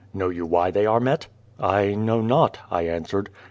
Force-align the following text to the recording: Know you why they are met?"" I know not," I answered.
Know 0.15 0.29
you 0.29 0.47
why 0.47 0.71
they 0.71 0.87
are 0.87 0.99
met?"" 0.99 1.27
I 1.59 1.93
know 1.93 2.21
not," 2.21 2.57
I 2.71 2.87
answered. 2.87 3.29